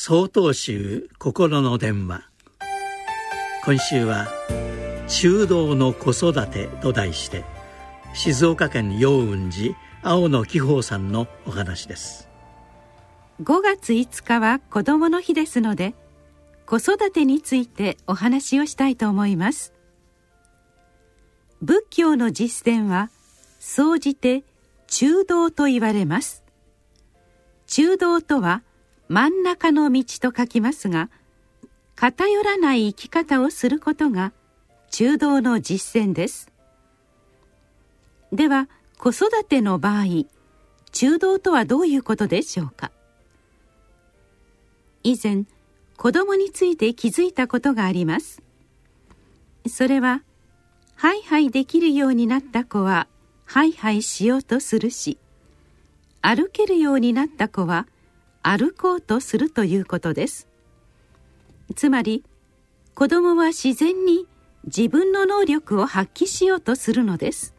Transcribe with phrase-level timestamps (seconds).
[0.00, 2.22] 総統集心の電話。
[3.64, 4.28] 今週は
[5.08, 7.44] 中道の子育てと題して
[8.14, 9.74] 静岡県陽雲寺
[10.04, 12.28] 青野紀宝さんのお話です。
[13.42, 15.96] 5月5日は子どもの日ですので
[16.64, 19.74] 子育てについてお話をしたいと思います。
[21.60, 23.10] 仏教の実践は
[23.58, 24.44] 総じて
[24.86, 26.44] 中道と言われます。
[27.66, 28.62] 中道とは
[29.08, 31.08] 真ん中の道と書きますが
[31.96, 34.32] 偏らない生き方をすることが
[34.90, 36.50] 中道の実践です。
[38.32, 40.04] では子育ての場合
[40.92, 42.90] 中道とはどういうことでしょうか？
[45.02, 45.44] 以前
[45.96, 48.42] 子供について気づいたことがあります。
[49.68, 50.22] それは
[50.94, 53.06] ハイハイできるようになった子は
[53.44, 55.18] ハイハイしようとするし
[56.20, 57.86] 歩けるようになった子は
[58.50, 60.48] 歩こうとするということです。
[61.76, 62.24] つまり
[62.94, 64.26] 子供は自然に
[64.64, 67.54] 自分の能力を発揮しようとするのです。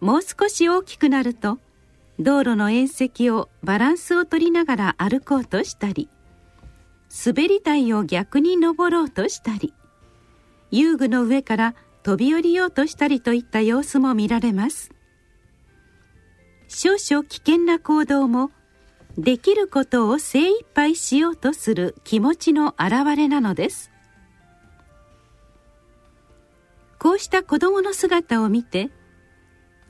[0.00, 1.60] もう少し大きくなると
[2.20, 6.10] 道路の縁石をバランスを取りながら歩こうとしたり
[7.24, 9.72] 滑り台を逆に登ろうとしたり
[10.70, 14.90] 遊具の上から飛び降りようとしたりといった様子も見られます。
[16.74, 18.50] 少々危険な行動も
[19.18, 23.90] できることを精一杯しようとする気持ちの表れなのです。
[26.98, 28.90] こうした子供の姿を見て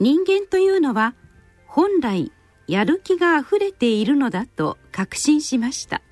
[0.01, 1.15] 人間というのは
[1.67, 2.33] 本来
[2.67, 6.03] やる気があふれているのだと確信しました。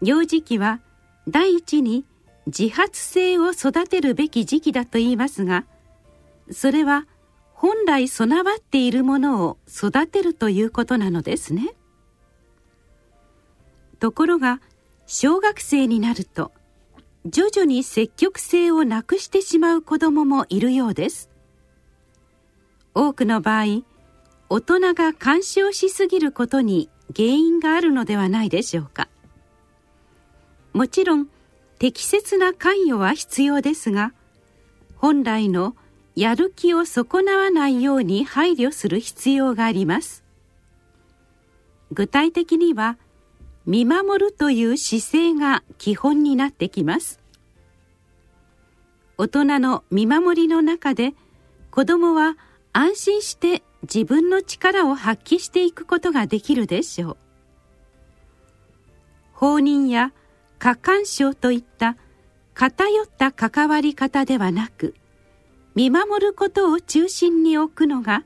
[0.00, 0.80] 幼児期は
[1.26, 2.04] 第一に
[2.46, 5.64] 自発性を育てるべき時期だと言いますが
[6.52, 7.06] それは
[7.60, 11.74] 本来備わっているものを育てるということなのですね。
[13.98, 14.60] ところが
[15.06, 16.52] 小学生になると
[17.26, 21.30] 徐々に積極性をなくしてしまう子どももいるようです。
[22.94, 23.82] 多くの場合
[24.48, 29.08] 大人が干渉しすぎることに原因があるのではないでしょうか。
[30.72, 31.26] もちろん
[31.80, 34.12] 適切な関与は必要ですが
[34.94, 35.74] 本来の
[36.18, 40.24] やる気を損なわないように配慮する必要があります。
[41.92, 42.98] 具体的には
[43.66, 47.20] 見守るという姿勢が基本になってきます。
[49.16, 51.14] 大人の見守りの中で
[51.70, 52.36] 子どもは
[52.72, 57.16] 安心して自分の力を発揮していくことができるでしょう。
[59.34, 60.12] 放任や
[60.58, 61.96] 過干渉といった
[62.54, 64.96] 偏った関わり方ではなく
[65.78, 68.24] 見守ることを中心に置くのが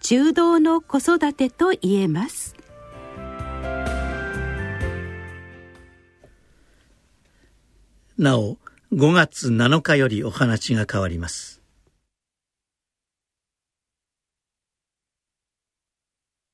[0.00, 2.54] 中道の子育てと言えます。
[8.16, 8.58] なお
[8.92, 11.61] 5月7日よりお話が変わります。